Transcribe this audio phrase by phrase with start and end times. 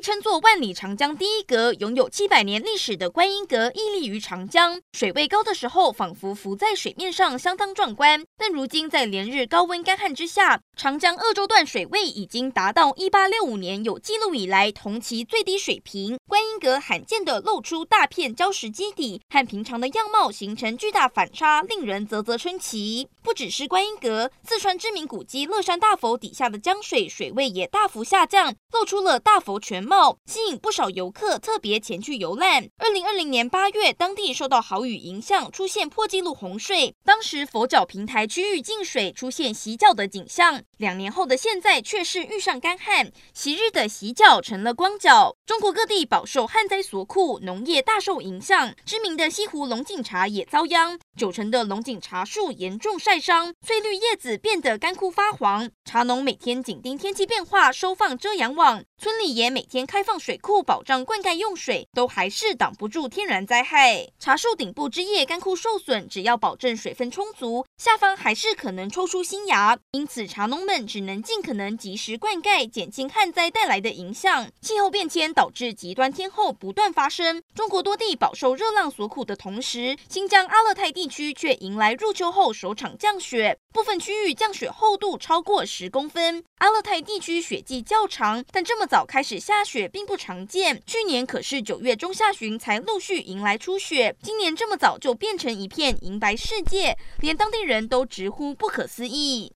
[0.00, 8.24] 称作万里长江第一阁，拥有七百年历史的观音阁屹立于长江，水位高的时候仿佛浮在水面上，相当壮观。
[8.38, 16.16] 但如今在连日高温干旱之下，长江鄂州段水位已经达到一八六五年有记录以来同期最低水平。
[16.26, 23.08] 观音阁罕见的露出大片礁石基底，和平常的样貌形成巨大反差，令人啧啧称奇。
[23.22, 32.68] 不只是观音阁，四川知名古迹乐山大佛底下的江水水位也大幅下降，露出了大佛全貌貌，吸引不少游客特别前去游览。
[32.78, 40.62] 二零二零年八月，当地受到豪雨影响，出现破纪录洪水，当时佛脚平台区域进水，出现洗脚的景象。
[40.76, 45.34] 两年后的现在，却是遇上干旱，昔日的洗脚成了光脚。
[45.44, 48.72] 中国各地饱受旱灾所苦，农业大受影响。
[48.86, 55.70] 知名的西湖龙井茶也遭殃，九成的龙井茶树严重晒伤，翠绿叶子变得干枯发黄。
[55.84, 58.82] 茶农每天紧盯天气变化，收放遮阳网。
[58.96, 64.08] 村里也每天开放水库，保障灌溉用水，都还是挡不住天然灾害。
[64.18, 69.78] 茶树顶部枝叶干枯受损，只要保证水分充足，下方还是可能抽出新芽。
[69.92, 74.48] 因此，茶农们只能尽可能及时灌溉，减轻旱灾带来的影响。
[74.62, 86.42] 气候变迁导致极端天候不断发生，中国多地饱受热浪所苦的同时，新疆阿勒泰地区却迎来入秋后首场降雪，部分区域降雪厚度超过十公分。
[86.58, 90.80] 阿勒泰地区雪季较长，但这么早开始下雪并不常见。
[90.86, 99.48] 去年可是九月中下旬才陆续迎来初雪，今年这么早就变成一片银白世界，连当地人都直呼不可思议。